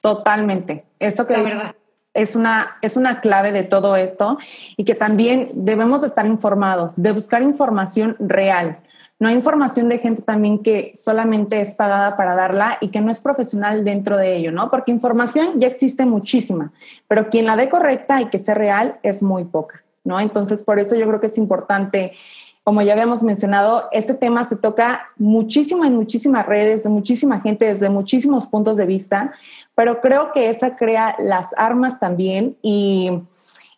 [0.00, 0.84] Totalmente.
[1.00, 1.74] Eso que la verdad.
[2.14, 4.38] Es una, es una clave de todo esto
[4.76, 8.78] y que también debemos estar informados, de buscar información real.
[9.18, 13.10] No hay información de gente también que solamente es pagada para darla y que no
[13.10, 14.70] es profesional dentro de ello, ¿no?
[14.70, 16.72] Porque información ya existe muchísima,
[17.06, 20.18] pero quien la dé correcta y que sea real es muy poca, ¿no?
[20.18, 22.12] Entonces, por eso yo creo que es importante
[22.66, 27.64] como ya habíamos mencionado, este tema se toca muchísimo en muchísimas redes, de muchísima gente,
[27.64, 29.34] desde muchísimos puntos de vista,
[29.76, 33.22] pero creo que esa crea las armas también y,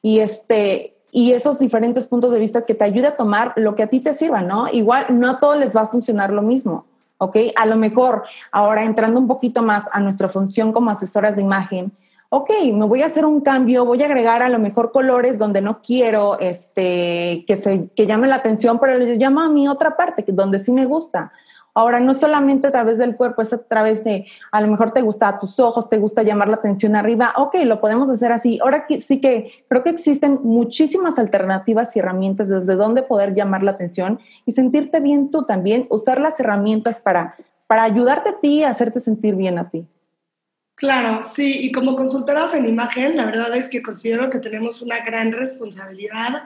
[0.02, 3.88] este, y esos diferentes puntos de vista que te ayude a tomar lo que a
[3.88, 4.68] ti te sirva, ¿no?
[4.72, 6.86] Igual no a todos les va a funcionar lo mismo,
[7.18, 7.36] ¿ok?
[7.56, 8.22] A lo mejor,
[8.52, 11.92] ahora entrando un poquito más a nuestra función como asesoras de imagen,
[12.30, 15.60] ok, me voy a hacer un cambio, voy a agregar a lo mejor colores donde
[15.60, 19.96] no quiero este, que, se, que llame la atención, pero le llamo a mi otra
[19.96, 21.32] parte, donde sí me gusta.
[21.74, 25.00] Ahora, no solamente a través del cuerpo, es a través de, a lo mejor te
[25.00, 28.58] gusta a tus ojos, te gusta llamar la atención arriba, ok, lo podemos hacer así.
[28.60, 33.70] Ahora sí que creo que existen muchísimas alternativas y herramientas desde donde poder llamar la
[33.70, 37.36] atención y sentirte bien tú también, usar las herramientas para,
[37.68, 39.86] para ayudarte a ti, a hacerte sentir bien a ti.
[40.78, 45.04] Claro, sí, y como consultoras en imagen, la verdad es que considero que tenemos una
[45.04, 46.44] gran responsabilidad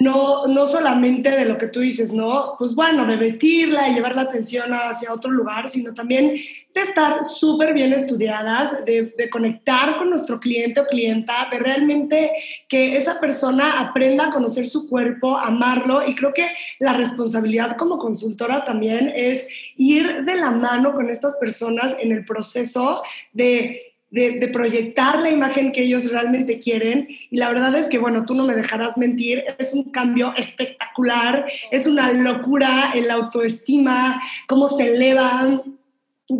[0.00, 2.54] no, no solamente de lo que tú dices, ¿no?
[2.58, 6.34] Pues bueno, de vestirla y llevar la atención hacia otro lugar, sino también
[6.74, 12.32] de estar súper bien estudiadas, de, de, conectar con nuestro cliente o clienta, de realmente
[12.68, 16.06] que esa persona aprenda a conocer su cuerpo, amarlo.
[16.06, 16.48] Y creo que
[16.80, 22.24] la responsabilidad como consultora también es ir de la mano con estas personas en el
[22.24, 27.08] proceso de de, proyectar la imagen que ellos realmente quieren.
[27.30, 31.46] Y la verdad es que, bueno, tú no me dejarás mentir, es un cambio espectacular,
[31.70, 35.77] es una locura en la autoestima, cómo se elevan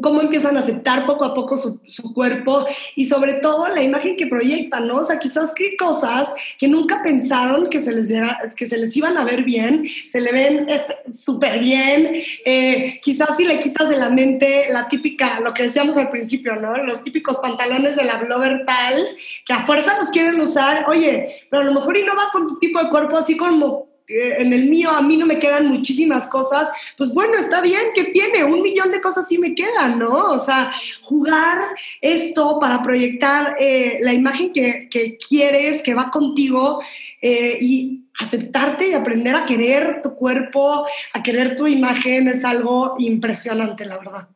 [0.03, 1.81] cómo empiezan a aceptar poco a poco su,
[2.13, 4.97] cuerpo y sobre todo la imagen que proyectan, ¿no?
[4.97, 8.09] O sea, quizás qué cosas que nunca pensaron que se les,
[8.55, 10.67] que se les iban a ver bien, se le ven
[11.15, 12.17] súper bien.
[12.45, 16.57] Eh, quizás si le quitas de la mente la típica, lo que decíamos al principio,
[16.57, 16.77] ¿no?
[16.79, 19.07] Los típicos pantalones de la blogger tal,
[19.45, 22.47] que a fuerza los quieren usar, oye, pero a lo mejor y no va con
[22.47, 26.29] tu tipo de cuerpo así como en el mío a mí no me quedan muchísimas
[26.29, 28.45] cosas, pues bueno, está bien, que tiene?
[28.45, 30.33] Un millón de cosas sí me quedan, ¿no?
[30.33, 31.59] O sea, jugar
[32.01, 34.89] esto para proyectar eh, la imagen que,
[35.29, 36.81] quieres, que va contigo
[37.21, 42.95] eh, y aceptarte y aprender a querer tu cuerpo, a querer tu imagen es algo
[42.99, 44.29] impresionante, la verdad.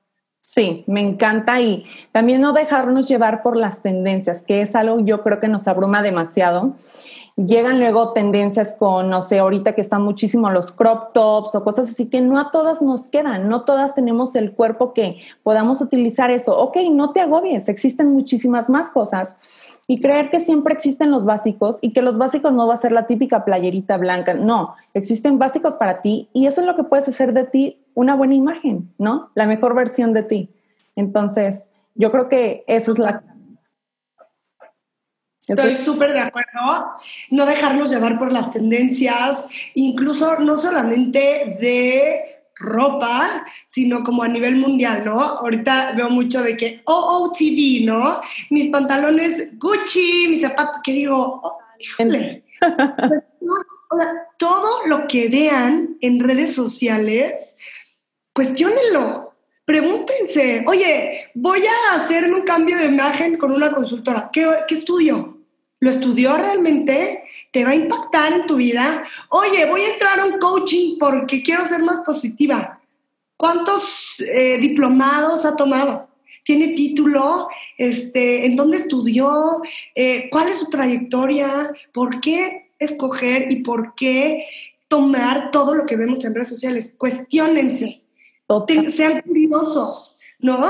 [0.45, 5.23] Sí, me encanta y también no dejarnos llevar por las tendencias, que es algo yo
[5.23, 6.77] creo que nos abruma demasiado.
[7.37, 11.91] Llegan luego tendencias con, no sé, ahorita que están muchísimo los crop tops o cosas
[11.91, 16.31] así que no a todas nos quedan, no todas tenemos el cuerpo que podamos utilizar
[16.31, 16.59] eso.
[16.59, 19.35] Ok, no te agobies, existen muchísimas más cosas.
[19.87, 22.93] Y creer que siempre existen los básicos y que los básicos no va a ser
[22.93, 24.35] la típica playerita blanca.
[24.35, 28.15] No, existen básicos para ti y eso es lo que puedes hacer de ti una
[28.15, 29.31] buena imagen, ¿no?
[29.35, 30.51] La mejor versión de ti.
[30.97, 33.23] Entonces, yo creo que eso es la
[35.55, 36.51] Estoy súper de acuerdo.
[37.31, 44.57] No dejarnos llevar por las tendencias, incluso no solamente de ropa, sino como a nivel
[44.57, 45.21] mundial, ¿no?
[45.21, 48.21] Ahorita veo mucho de que OOTD, ¿no?
[48.51, 51.41] Mis pantalones Gucci, mis zapatos, que digo,
[51.99, 53.25] Pues,
[54.39, 57.55] todo lo que vean en redes sociales,
[58.33, 59.35] cuestionenlo.
[59.65, 64.29] Pregúntense, oye, voy a hacerme un cambio de imagen con una consultora.
[64.33, 65.32] ¿Qué, qué estudio?
[65.83, 67.25] ¿Lo estudió realmente?
[67.51, 69.05] ¿Te va a impactar en tu vida?
[69.31, 72.81] Oye, voy a entrar a un coaching porque quiero ser más positiva.
[73.37, 76.09] ¿Cuántos eh, diplomados ha tomado?
[76.45, 77.49] ¿Tiene título?
[77.77, 79.61] Este, ¿En dónde estudió?
[79.93, 81.73] Eh, ¿Cuál es su trayectoria?
[81.93, 84.45] ¿Por qué escoger y por qué
[84.87, 86.95] tomar todo lo que vemos en redes sociales?
[86.97, 88.03] Cuestiónense.
[88.87, 90.65] Sean curiosos, ¿no?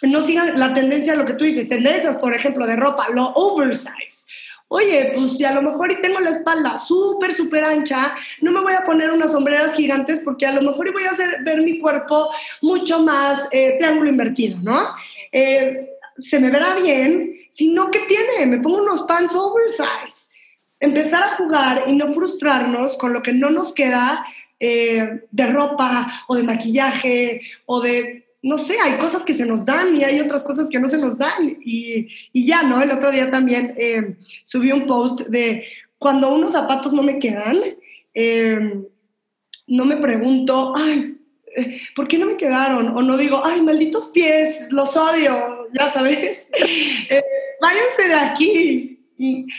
[0.00, 4.19] No sigan la tendencia, lo que tú dices, tendencias, por ejemplo, de ropa, lo oversize
[4.72, 8.60] oye, pues si a lo mejor y tengo la espalda súper, súper ancha, no me
[8.60, 11.80] voy a poner unas sombreras gigantes porque a lo mejor voy a hacer ver mi
[11.80, 12.30] cuerpo
[12.62, 14.94] mucho más eh, triángulo invertido, ¿no?
[15.32, 20.30] Eh, se me verá bien, sino que tiene, me pongo unos pants oversize.
[20.78, 24.24] Empezar a jugar y no frustrarnos con lo que no nos queda
[24.60, 29.64] eh, de ropa o de maquillaje o de no sé, hay cosas que se nos
[29.64, 31.58] dan y hay otras cosas que no se nos dan.
[31.64, 32.82] Y, ya, ¿no?
[32.82, 35.64] El otro día también eh, subí un post de
[35.98, 37.58] cuando unos zapatos no me quedan,
[38.14, 38.82] eh,
[39.68, 41.18] no me pregunto, ay,
[41.54, 42.96] eh, ¿por qué no me quedaron?
[42.96, 46.46] O no digo, ay, malditos pies, los odio, ya sabes.
[47.60, 48.96] váyanse de aquí.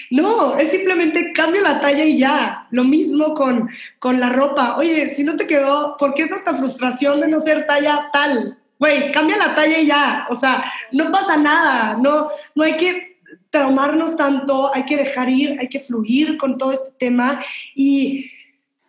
[0.10, 2.67] No, es simplemente cambio la talla y ya.
[2.72, 4.76] Lo mismo con, con la ropa.
[4.78, 8.58] Oye, si no te quedó, ¿por qué tanta frustración de no ser talla tal?
[8.82, 13.20] Güey, cambia la talla y ya, o sea, no pasa nada, no, no hay que
[13.52, 17.39] traumarnos tanto, hay que dejar ir, hay que fluir con todo este tema
[17.76, 18.32] y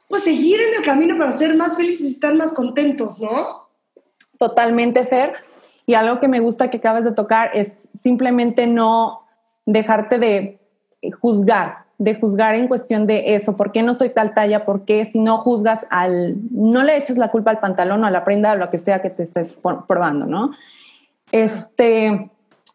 [0.09, 3.69] pues seguir en el camino para ser más felices y estar más contentos, ¿no?
[4.39, 5.35] Totalmente, Fer.
[5.85, 9.27] Y algo que me gusta que acabas de tocar es simplemente no
[9.67, 10.59] dejarte de
[11.21, 14.65] juzgar, de juzgar en cuestión de eso, ¿por qué no soy tal talla?
[14.65, 18.11] ¿Por qué si no juzgas al, no le eches la culpa al pantalón o a
[18.11, 20.51] la prenda o lo que sea que te estés probando, ¿no?
[21.31, 22.31] Este,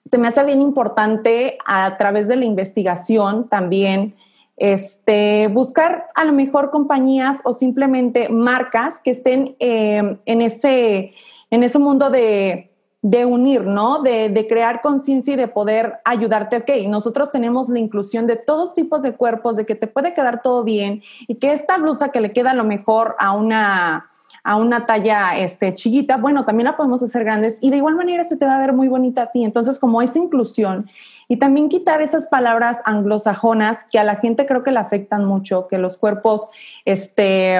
[0.09, 4.15] se me hace bien importante a través de la investigación también
[4.55, 11.13] este, buscar a lo mejor compañías o simplemente marcas que estén eh, en, ese,
[11.51, 13.99] en ese mundo de de unir, ¿no?
[14.01, 16.57] De, crear conciencia y de poder ayudarte.
[16.57, 20.41] Ok, nosotros tenemos la inclusión de todos tipos de cuerpos, de que te puede quedar
[20.41, 24.09] todo bien y que esta blusa que le queda lo mejor a una,
[24.43, 28.23] a una talla este, chiquita, bueno, también la podemos hacer grandes y de igual manera
[28.23, 29.43] se te va a ver muy bonita a ti.
[29.43, 30.85] Entonces, como esa inclusión
[31.27, 35.67] y también quitar esas palabras anglosajonas que a la gente creo que le afectan mucho,
[35.67, 36.49] que los cuerpos,
[36.85, 37.59] este...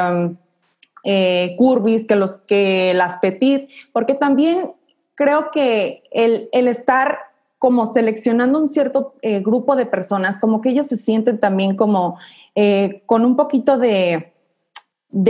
[1.10, 4.74] Eh, curvis, que los que las petit, porque también
[5.18, 7.18] creo que el, estar
[7.58, 12.20] como seleccionando un cierto eh, grupo de personas, como que ellos se sienten también como
[12.56, 14.32] eh, con un poquito de,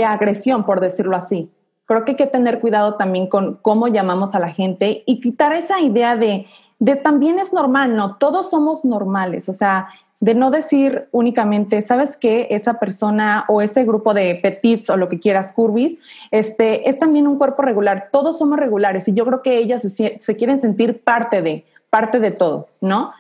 [0.06, 1.50] agresión, por decirlo así.
[1.86, 5.54] Creo que hay que tener cuidado también con cómo llamamos a la gente y quitar
[5.54, 6.47] esa idea de,
[6.80, 8.17] de también es normal, ¿no?
[8.17, 9.88] Todos somos normales, o sea,
[10.19, 12.47] de no decir únicamente, ¿sabes qué?
[12.49, 15.99] Esa persona o ese grupo de petits o lo que quieras, curvis,
[16.32, 18.10] este, es también un cuerpo regular.
[18.12, 22.32] Todos somos regulares y yo creo que ellas se, quieren sentir parte de, parte de
[22.32, 23.13] todo, ¿no?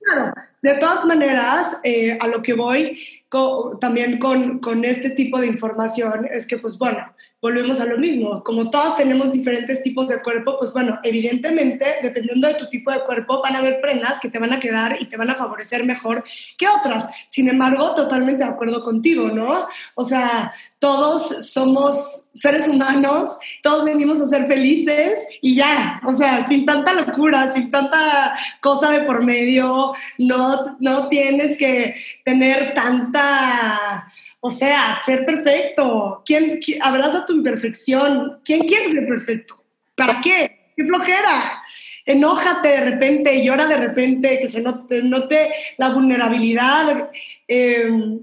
[0.00, 2.98] Claro, de todas maneras, eh, a lo que voy
[3.80, 8.42] también con, con este tipo de información es que, pues bueno, volvemos a lo mismo.
[8.44, 13.00] Como todos tenemos diferentes tipos de cuerpo, pues bueno, evidentemente, dependiendo de tu tipo de
[13.00, 15.84] cuerpo, van a haber prendas que te van a quedar y te van a favorecer
[15.84, 16.24] mejor
[16.58, 17.08] que otras.
[17.28, 19.66] Sin embargo, totalmente de acuerdo contigo, ¿no?
[19.94, 26.46] O sea, todos somos seres humanos, todos venimos a ser felices y ya, o sea,
[26.46, 33.19] sin tanta locura, sin tanta cosa de por medio, no, no tienes que tener tanta
[34.40, 36.22] o sea, ser perfecto.
[36.24, 38.40] ¿Quién, abraza tu imperfección?
[38.44, 39.62] ¿Quién quiere ser perfecto?
[39.94, 40.72] ¿Para qué?
[40.76, 41.62] ¡Qué flojera!
[42.06, 47.10] Enójate de repente, llora de repente, que se note, note la vulnerabilidad.
[47.46, 48.20] Em,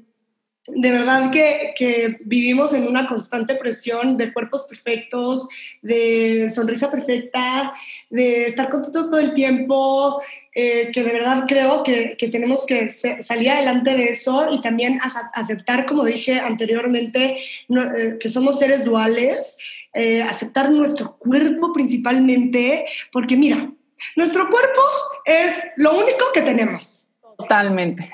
[0.67, 5.47] de verdad que, que, vivimos en una constante presión de cuerpos perfectos,
[5.81, 7.73] de sonrisa perfecta,
[8.09, 10.21] de estar contentos todo el tiempo,
[10.59, 12.91] eh, que de verdad creo que, que, tenemos que
[13.21, 14.99] salir adelante de eso y también
[15.33, 17.37] aceptar, como dije anteriormente,
[17.69, 19.55] eh, que somos seres duales,
[19.93, 23.69] eh, aceptar nuestro cuerpo principalmente, porque mira,
[24.15, 24.81] nuestro cuerpo
[25.25, 27.07] es lo único que tenemos.
[27.37, 28.09] Totalmente.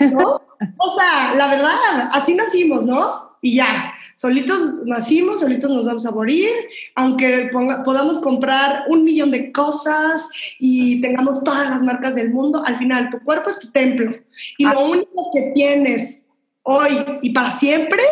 [0.79, 3.37] O sea, la verdad, así nacimos, ¿no?
[3.41, 3.92] Y ya.
[4.15, 6.49] Solitos nacimos, solitos nos vamos a morir,
[6.95, 10.27] aunque podamos comprar un millón de cosas
[10.59, 14.15] y tengamos todas las marcas del mundo, al final tu cuerpo es tu templo.
[14.57, 14.89] Y lo ah.
[14.89, 16.21] único que tienes
[16.63, 18.03] hoy y para siempre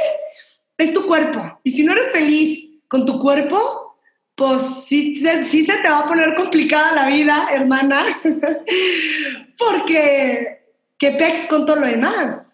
[0.77, 1.59] es tu cuerpo.
[1.63, 3.97] Y si no eres feliz con tu cuerpo,
[4.35, 8.03] pues sí, sí se te va a poner complicada la vida, hermana,
[9.57, 10.61] porque
[10.97, 12.50] qué pex con todo lo demás.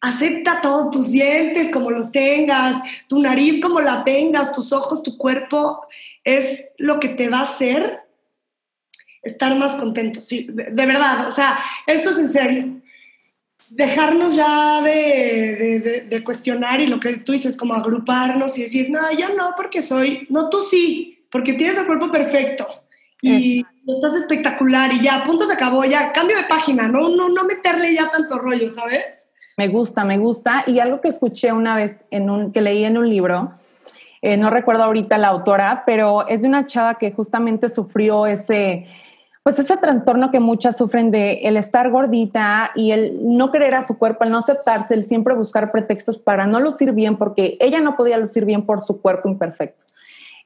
[0.00, 2.76] Acepta todos tus dientes como los tengas,
[3.08, 5.86] tu nariz como la tengas, tus ojos, tu cuerpo,
[6.24, 8.00] es lo que te va a hacer
[9.22, 10.20] estar más contento.
[10.20, 12.80] Sí, de, verdad, o sea, esto es en serio.
[13.70, 19.10] Dejarnos ya de, de, cuestionar y lo que tú dices, como agruparnos y decir, no,
[19.12, 22.66] yo no, porque soy, no, tú sí, porque tienes el cuerpo perfecto
[23.20, 27.44] y estás espectacular y ya, punto se acabó, ya, cambio de página, no, no, no
[27.44, 29.24] meterle ya tanto rollo, ¿sabes?
[29.58, 30.62] Me gusta, me gusta.
[30.68, 33.50] Y algo que escuché una vez, en un, que leí en un libro,
[34.22, 38.86] eh, no recuerdo ahorita la autora, pero es de una chava que justamente sufrió ese,
[39.42, 43.84] pues ese trastorno que muchas sufren de el estar gordita y el no querer a
[43.84, 47.80] su cuerpo, el no aceptarse, el siempre buscar pretextos para no lucir bien, porque ella
[47.80, 49.84] no podía lucir bien por su cuerpo imperfecto.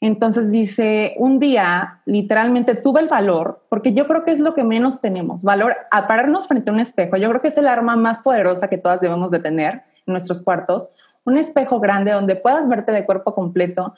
[0.03, 4.65] Entonces dice, un día literalmente tuve el valor, porque yo creo que es lo que
[4.65, 7.17] menos tenemos, valor a pararnos frente a un espejo.
[7.19, 10.43] Yo creo que es el arma más poderosa que todas debemos de tener en nuestros
[10.43, 10.89] cuartos,
[11.23, 13.95] un espejo grande donde puedas verte de cuerpo completo.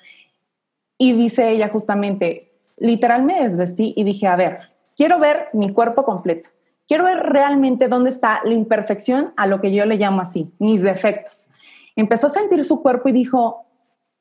[0.99, 4.59] Y dice ella justamente, literal me desvestí y dije, a ver,
[4.99, 6.49] quiero ver mi cuerpo completo.
[6.87, 10.83] Quiero ver realmente dónde está la imperfección a lo que yo le llamo así, mis
[10.83, 11.49] defectos.
[11.97, 13.64] Empezó a sentir su cuerpo y dijo,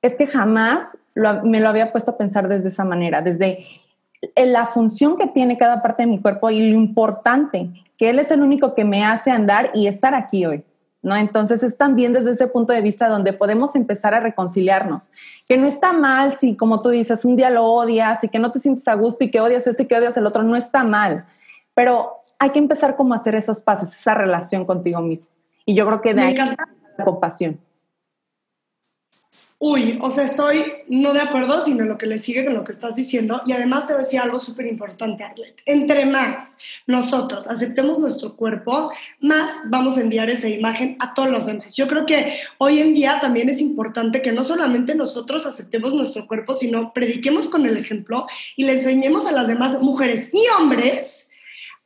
[0.04, 3.66] es que jamás me lo había puesto a pensar desde esa manera, desde
[4.36, 8.30] la función que tiene cada parte de mi cuerpo y lo importante, que Él es
[8.30, 10.63] el único que me hace andar y estar aquí hoy.
[11.02, 11.18] ¿No?
[11.18, 15.12] Entonces es también desde ese punto de vista donde podemos empezar a reconciliarnos.
[15.50, 18.54] Que no está mal si, como tú dices, un día lo odias y que no
[18.54, 20.86] te sientes a gusto y que odias este y que odias el otro, no está
[20.86, 21.26] mal.
[21.74, 25.36] Pero hay que empezar como a hacer esos pasos, esa relación contigo mismo.
[25.66, 27.60] Y yo creo que de ahí la compasión
[29.65, 32.73] uy, o sea, estoy no de acuerdo, sino lo que le sigue con lo que
[32.73, 33.41] estás diciendo.
[33.45, 35.56] Y además te voy a decir algo súper importante.
[35.65, 36.49] Entre más
[36.86, 41.78] nosotros aceptemos nuestro cuerpo, más vamos a enviar esa imagen a todos los demás.
[41.78, 46.28] Yo creo que hoy en día también es importante que no solamente nosotros aceptemos nuestro
[46.28, 51.30] cuerpo, sino prediquemos con el ejemplo y le enseñemos a las demás mujeres y hombres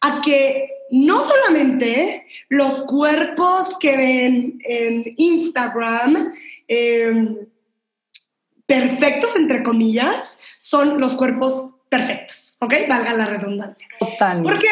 [0.01, 6.33] a que no solamente los cuerpos que ven en Instagram,
[6.67, 7.35] eh,
[8.67, 12.73] perfectos, entre comillas, son los cuerpos perfectos, ¿ok?
[12.89, 13.87] Valga la redundancia.
[13.97, 14.49] Totalmente.
[14.49, 14.67] Porque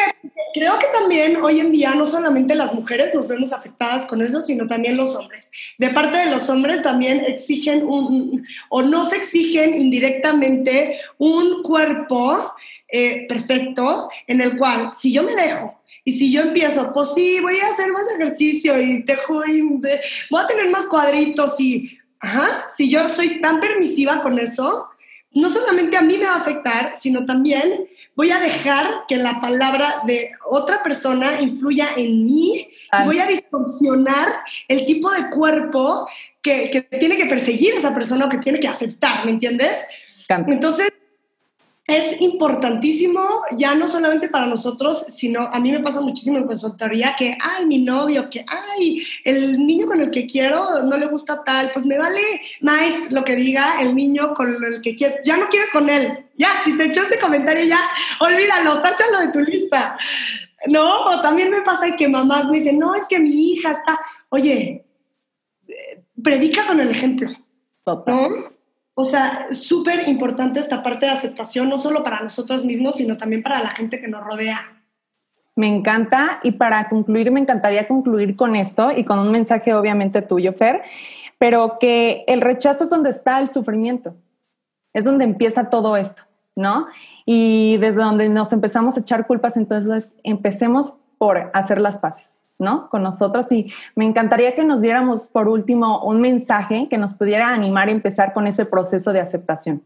[0.52, 4.42] creo que también hoy en día no solamente las mujeres nos vemos afectadas con eso,
[4.42, 5.50] sino también los hombres.
[5.78, 12.54] De parte de los hombres también exigen un, o no se exigen indirectamente un cuerpo
[12.88, 17.40] eh, perfecto en el cual si yo me dejo y si yo empiezo, pues sí,
[17.40, 19.42] voy a hacer más ejercicio y dejo,
[20.30, 24.88] voy a tener más cuadritos y Ajá, si yo soy tan permisiva con eso,
[25.32, 29.40] no solamente a mí me va a afectar, sino también voy a dejar que la
[29.40, 32.68] palabra de otra persona influya en mí
[33.00, 34.32] y voy a distorsionar
[34.68, 36.08] el tipo de cuerpo
[36.40, 39.84] que, que, tiene que perseguir esa persona o que tiene que aceptar, ¿me entiendes?
[40.28, 40.90] Entonces,
[41.86, 43.22] es importantísimo,
[43.56, 47.64] ya no solamente para nosotros, sino a mí me pasa muchísimo en consultoría que, ay,
[47.64, 51.86] mi novio, que, ay, el niño con el que quiero no le gusta tal, pues
[51.86, 52.20] me vale
[52.60, 56.26] más lo que diga el niño con el que quiero, ya no quieres con él,
[56.36, 57.80] ya, si te echó ese comentario ya,
[58.18, 59.96] olvídalo, táchalo de tu lista,
[60.66, 61.04] ¿no?
[61.04, 63.98] O también me pasa que mamás me dicen, no, es que mi hija está,
[64.30, 64.84] oye,
[65.68, 67.30] eh, predica con el ejemplo,
[68.06, 68.55] ¿no?
[68.98, 73.42] O sea, súper importante esta parte de aceptación, no solo para nosotros mismos, sino también
[73.42, 74.82] para la gente que nos rodea.
[75.54, 80.22] Me encanta y para concluir, me encantaría concluir con esto y con un mensaje obviamente
[80.22, 80.82] tuyo, Fer,
[81.36, 84.14] pero que el rechazo es donde está el sufrimiento,
[84.94, 86.22] es donde empieza todo esto,
[86.54, 86.86] ¿no?
[87.26, 92.40] Y desde donde nos empezamos a echar culpas, entonces empecemos por hacer las paces.
[92.58, 92.88] ¿No?
[92.88, 97.48] Con nosotros y me encantaría que nos diéramos por último un mensaje que nos pudiera
[97.48, 99.82] animar a empezar con ese proceso de aceptación.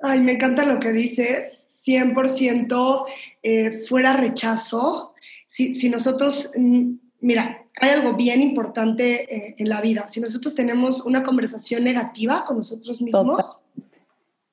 [0.00, 3.04] Ay, me encanta lo que dices, 100%
[3.42, 5.14] eh, fuera rechazo.
[5.48, 10.08] Si, nosotros, mm, mira, hay algo bien importante eh, en la vida.
[10.08, 13.60] Si nosotros tenemos una conversación negativa con nosotros mismos,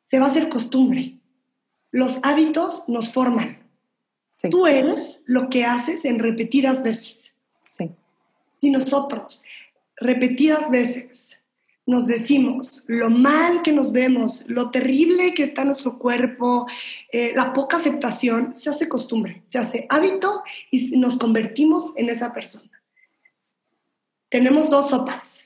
[0.09, 1.18] se va a hacer costumbre.
[1.91, 3.61] Los hábitos nos forman.
[4.50, 7.34] Tú eres lo que haces en repetidas veces.
[7.64, 7.92] Sí.
[8.60, 9.42] Y nosotros,
[9.98, 11.40] repetidas veces,
[11.86, 16.68] nos decimos lo mal que nos vemos, lo terrible que está nuestro cuerpo,
[17.12, 22.34] eh, la poca aceptación, se hace costumbre, se hace hábito y nos convertimos en esa
[22.34, 22.72] persona.
[24.30, 25.42] Tenemos dos sopas,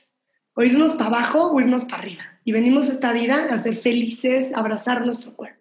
[0.54, 2.22] o irnos para abajo o irnos para arriba.
[2.44, 5.55] Y venimos esta vida a ser felices, a abrazar nuestro cuerpo.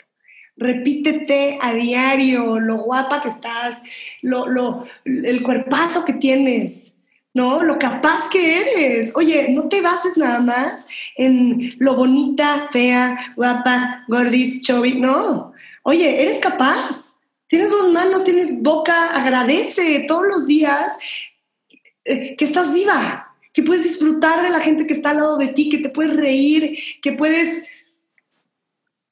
[0.57, 3.77] Repítete a diario lo guapa que estás,
[4.21, 6.93] lo, lo, el cuerpazo que tienes,
[7.33, 7.61] ¿no?
[7.61, 9.11] Lo capaz que eres.
[9.15, 10.87] Oye, no te bases nada más
[11.17, 15.51] en lo bonita, fea, guapa, gordis, chubby, no.
[15.83, 17.13] Oye, eres capaz.
[17.47, 20.97] Tienes dos manos, tienes boca, agradece todos los días
[22.05, 25.47] eh, que estás viva, que puedes disfrutar de la gente que está al lado de
[25.49, 27.63] ti, que te puedes reír, que puedes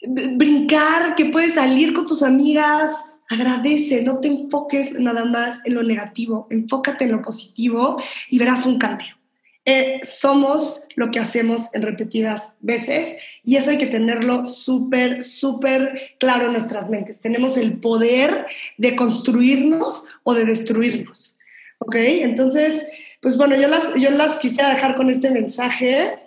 [0.05, 2.91] brincar, que puedes salir con tus amigas,
[3.29, 8.65] Agradece, no te enfoques nada más en lo negativo, enfócate en lo positivo y verás
[8.65, 9.15] un cambio.
[9.65, 16.15] Eh, somos lo que hacemos en repetidas veces y eso hay que tenerlo súper, súper
[16.19, 17.21] claro en nuestras mentes.
[17.21, 18.45] Tenemos el poder
[18.77, 21.37] de construirnos o de destruirnos.
[21.79, 21.95] ¿Ok?
[21.95, 22.85] Entonces,
[23.21, 26.19] pues bueno, yo las, yo las quisiera dejar con este mensaje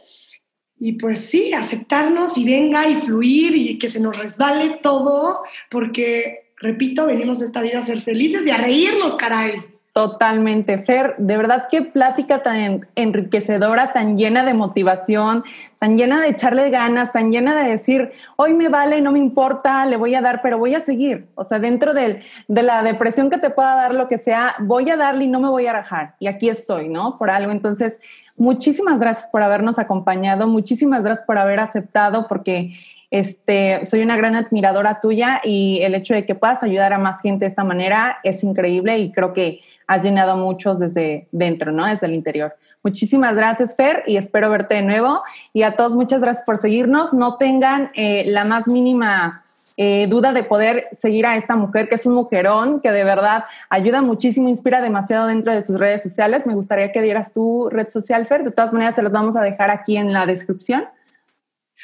[0.78, 6.50] y pues sí, aceptarnos y venga y fluir y que se nos resbale todo porque
[6.58, 9.75] repito, venimos esta vida a ser felices y a reírnos, caray.
[9.96, 15.42] Totalmente, Fer, de verdad qué plática tan enriquecedora, tan llena de motivación,
[15.78, 19.86] tan llena de echarle ganas, tan llena de decir, hoy me vale, no me importa,
[19.86, 21.28] le voy a dar, pero voy a seguir.
[21.34, 24.98] O sea, dentro de la depresión que te pueda dar lo que sea, voy a
[24.98, 26.12] darle y no me voy a rajar.
[26.20, 27.16] Y aquí estoy, ¿no?
[27.16, 27.50] Por algo.
[27.50, 27.98] Entonces,
[28.36, 32.74] muchísimas gracias por habernos acompañado, muchísimas gracias por haber aceptado, porque
[33.10, 37.22] este, soy una gran admiradora tuya y el hecho de que puedas ayudar a más
[37.22, 41.86] gente de esta manera es increíble y creo que has llenado muchos desde dentro, ¿no?
[41.86, 42.54] Desde el interior.
[42.82, 45.22] Muchísimas gracias, Fer, y espero verte de nuevo.
[45.52, 47.12] Y a todos, muchas gracias por seguirnos.
[47.12, 49.42] No tengan eh, la más mínima
[49.76, 53.44] eh, duda de poder seguir a esta mujer, que es un mujerón, que de verdad
[53.68, 56.46] ayuda muchísimo, inspira demasiado dentro de sus redes sociales.
[56.46, 58.44] Me gustaría que dieras tu red social, Fer.
[58.44, 60.84] De todas maneras, se los vamos a dejar aquí en la descripción.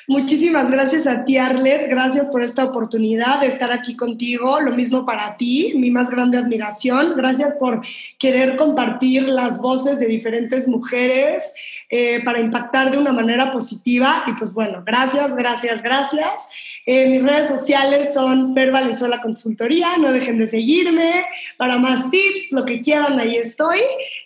[0.08, 1.88] Muchísimas gracias a ti, Arlet.
[1.88, 4.60] Gracias por esta oportunidad de estar aquí contigo.
[4.60, 7.14] Lo mismo para ti, mi más grande admiración.
[7.16, 7.82] Gracias por
[8.18, 11.44] querer compartir las voces de diferentes mujeres
[11.88, 14.24] eh, para impactar de una manera positiva.
[14.26, 16.48] Y pues bueno, gracias, gracias, gracias.
[16.84, 19.98] Eh, mis redes sociales son Fer Valenzuela Consultoría.
[19.98, 21.24] No dejen de seguirme.
[21.56, 23.78] Para más tips, lo que quieran, ahí estoy.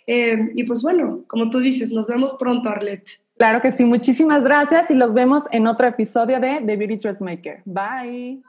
[0.07, 3.03] Eh, y pues bueno, como tú dices, nos vemos pronto, Arlet.
[3.37, 7.61] Claro que sí, muchísimas gracias y los vemos en otro episodio de The Beauty Dressmaker.
[7.65, 8.41] Bye.